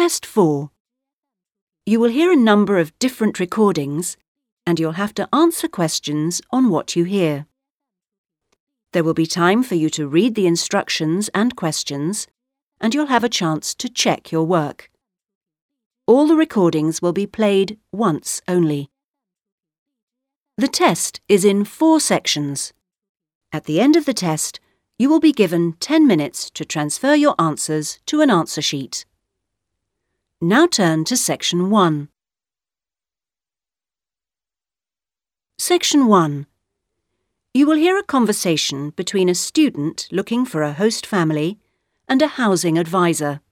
[0.00, 0.70] Test 4.
[1.84, 4.16] You will hear a number of different recordings
[4.64, 7.44] and you'll have to answer questions on what you hear.
[8.94, 12.26] There will be time for you to read the instructions and questions
[12.80, 14.90] and you'll have a chance to check your work.
[16.06, 18.88] All the recordings will be played once only.
[20.56, 22.72] The test is in four sections.
[23.52, 24.60] At the end of the test,
[24.98, 29.04] you will be given 10 minutes to transfer your answers to an answer sheet.
[30.42, 32.08] Now turn to Section 1.
[35.58, 36.46] Section 1.
[37.52, 41.58] You will hear a conversation between a student looking for a host family
[42.08, 43.42] and a housing advisor.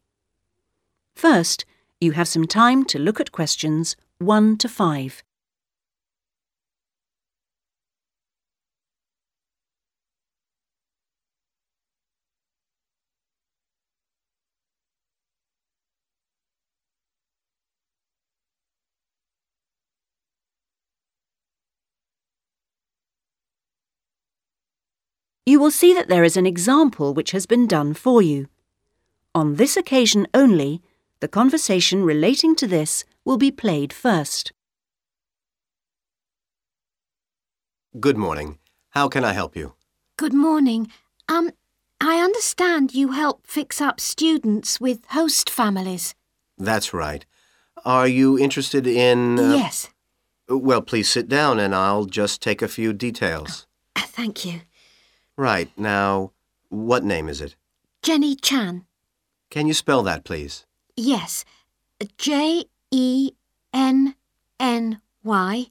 [1.14, 1.66] First,
[2.00, 5.22] you have some time to look at questions 1 to 5.
[25.48, 28.48] You will see that there is an example which has been done for you.
[29.34, 30.82] On this occasion only,
[31.20, 34.52] the conversation relating to this will be played first.
[37.98, 38.58] Good morning.
[38.90, 39.72] How can I help you?
[40.18, 40.90] Good morning.
[41.30, 41.50] Um,
[41.98, 46.14] I understand you help fix up students with host families.
[46.58, 47.24] That's right.
[47.86, 49.38] Are you interested in...
[49.38, 49.88] uh, Yes,
[50.46, 53.66] Well, please sit down and I'll just take a few details.
[53.96, 54.60] uh, thank you.
[55.38, 55.70] Right.
[55.78, 56.32] Now,
[56.68, 57.54] what name is it?
[58.02, 58.84] Jenny Chan.
[59.50, 60.66] Can you spell that, please?
[60.96, 61.44] Yes,
[62.18, 63.30] J E
[63.72, 64.16] N
[64.58, 65.66] N Y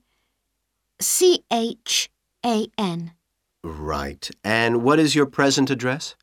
[1.01, 2.09] C H
[2.45, 3.11] A N.
[3.61, 4.31] Right.
[4.41, 6.15] And what is your present address?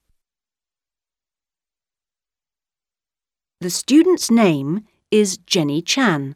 [3.60, 6.34] The student's name is Jenny Chan,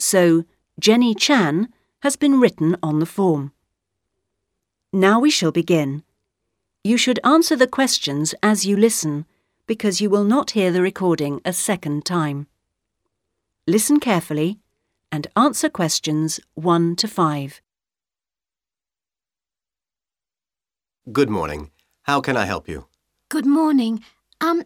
[0.00, 0.44] so
[0.80, 1.68] Jenny Chan
[2.02, 3.52] has been written on the form.
[4.92, 6.02] Now we shall begin.
[6.82, 9.26] You should answer the questions as you listen
[9.66, 12.46] because you will not hear the recording a second time.
[13.66, 14.58] Listen carefully
[15.12, 17.60] and answer questions 1 to 5.
[21.12, 21.70] Good morning.
[22.02, 22.86] How can I help you?
[23.28, 24.02] Good morning.
[24.40, 24.62] Um,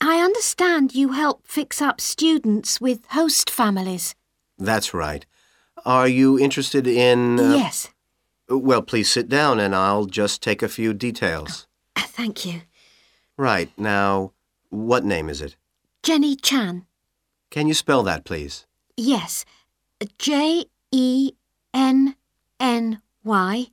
[0.00, 4.14] I understand you help fix up students with host families.
[4.58, 5.26] That's right.
[5.84, 7.38] Are you interested in...
[7.38, 7.90] uh, Yes,
[8.48, 11.66] Well, please sit down and I'll just take a few details.
[11.96, 12.62] uh, thank you.
[13.36, 13.70] Right.
[13.78, 14.32] Now,
[14.70, 15.56] what name is it?
[16.02, 16.86] Jenny Chan.
[17.50, 18.66] Can you spell that, please?
[18.96, 19.44] Yes,
[20.18, 21.32] J E
[21.74, 22.16] N
[22.58, 23.66] N Y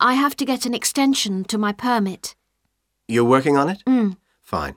[0.00, 2.34] I have to get an extension to my permit.
[3.08, 3.82] You're working on it?
[3.86, 4.16] Mm.
[4.40, 4.76] Fine.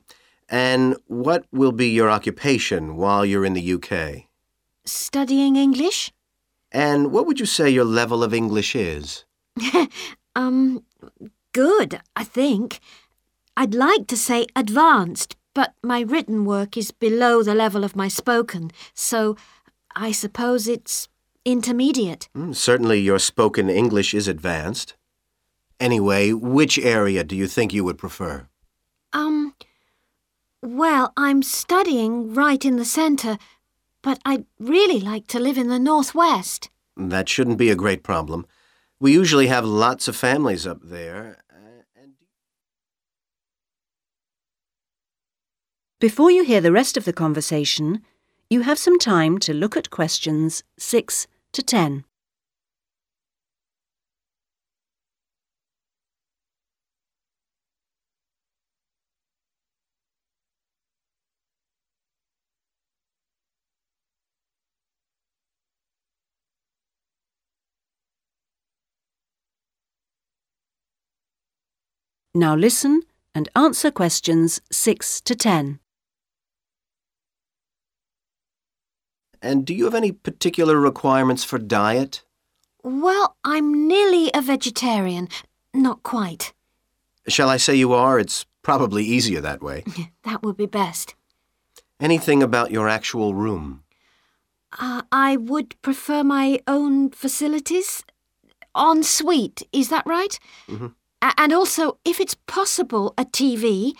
[0.49, 4.25] And what will be your occupation while you're in the UK?
[4.85, 6.11] Studying English?
[6.71, 9.25] And what would you say your level of English is?
[10.33, 10.85] Um,
[11.53, 12.79] good, I think.
[13.57, 18.07] I'd like to say advanced, but my written work is below the level of my
[18.07, 19.35] spoken, so
[19.95, 21.09] I suppose it's
[21.43, 22.29] intermediate.
[22.33, 24.95] Hmm, Certainly your spoken English is advanced.
[25.79, 28.47] Anyway, which area do you think you would prefer?
[29.13, 29.55] Um,
[30.61, 33.37] well, I'm studying right in the centre,
[34.01, 36.69] but I'd really like to live in the northwest.
[36.95, 38.45] That shouldn't be a great problem.
[39.01, 41.39] We usually have lots of families up there.
[45.99, 48.03] Before you hear the rest of the conversation,
[48.47, 52.05] you have some time to look at questions 6 to 10.
[72.33, 73.01] Now listen
[73.35, 75.79] and answer questions 6 to 10.
[79.41, 82.23] And do you have any particular requirements for diet?
[82.83, 85.27] Well, I'm nearly a vegetarian.
[85.73, 86.53] Not quite.
[87.27, 88.19] Shall I say you are?
[88.19, 89.83] It's probably easier that way.
[90.23, 91.15] That would be best.
[91.99, 93.83] Anything about your actual room?
[94.79, 98.03] Uh, I would prefer my own facilities.
[98.75, 100.39] En suite, is that right?
[100.69, 100.85] Mhm.
[100.85, 103.93] A- and also, if it's possible, a TV.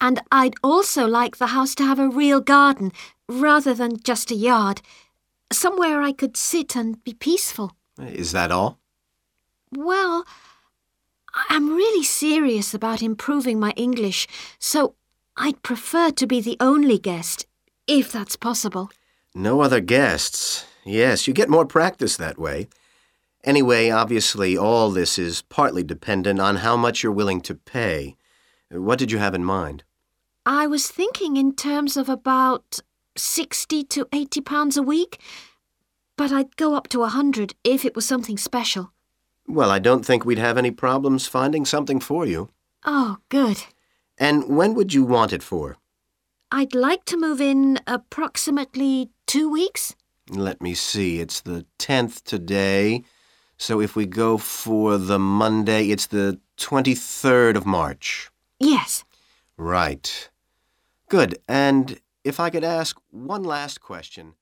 [0.00, 2.92] And I'd also like the house to have a real garden
[3.28, 4.82] rather than just a yard.
[5.52, 7.72] Somewhere I could sit and be peaceful.
[7.98, 8.78] Is that all?
[9.74, 10.24] Well,
[11.48, 14.26] I'm really serious about improving my English,
[14.58, 14.94] so
[15.36, 17.46] I'd prefer to be the only guest,
[17.86, 18.90] if that's possible.
[19.34, 20.66] No other guests.
[20.84, 22.68] Yes, you get more practice that way.
[23.46, 28.16] Anyway, obviously, all this is partly dependent on how much you're willing to pay.
[28.72, 29.84] What did you have in mind?
[30.44, 32.80] I was thinking in terms of about
[33.16, 35.20] 60 to 80 pounds a week,
[36.16, 38.90] but I'd go up to a 100 if it was something special.
[39.46, 42.48] Well, I don't think we'd have any problems finding something for you.
[42.84, 43.62] Oh, good.
[44.18, 45.76] And when would you want it for?
[46.50, 49.94] I'd like to move in approximately two weeks.
[50.30, 51.20] Let me see.
[51.20, 53.04] It's the 10th today.
[53.58, 58.30] So if we go for the Monday, it's the 23rd of March.
[58.60, 59.04] Yes.
[59.56, 60.30] Right.
[61.08, 61.38] Good.
[61.48, 64.34] And if I could ask one last question.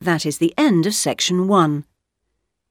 [0.00, 1.84] That is the end of section 1.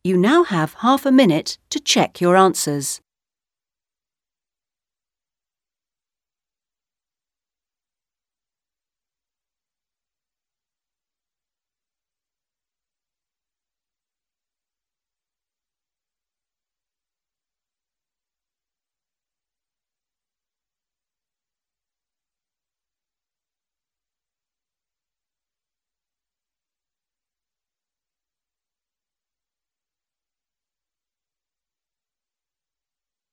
[0.03, 3.01] You now have half a minute to check your answers.